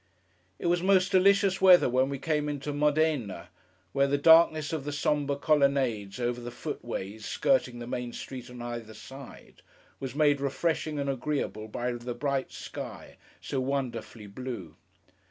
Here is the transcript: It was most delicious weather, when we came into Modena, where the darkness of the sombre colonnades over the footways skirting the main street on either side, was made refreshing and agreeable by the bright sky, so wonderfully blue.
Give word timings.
It 0.57 0.65
was 0.65 0.81
most 0.81 1.11
delicious 1.11 1.61
weather, 1.61 1.87
when 1.87 2.09
we 2.09 2.17
came 2.17 2.49
into 2.49 2.73
Modena, 2.73 3.49
where 3.91 4.07
the 4.07 4.17
darkness 4.17 4.73
of 4.73 4.83
the 4.83 4.91
sombre 4.91 5.35
colonnades 5.35 6.19
over 6.19 6.41
the 6.41 6.49
footways 6.49 7.23
skirting 7.27 7.77
the 7.77 7.85
main 7.85 8.11
street 8.11 8.49
on 8.49 8.63
either 8.63 8.95
side, 8.95 9.61
was 9.99 10.15
made 10.15 10.41
refreshing 10.41 10.97
and 10.97 11.07
agreeable 11.07 11.67
by 11.67 11.91
the 11.91 12.15
bright 12.15 12.51
sky, 12.51 13.17
so 13.41 13.59
wonderfully 13.59 14.25
blue. 14.25 14.75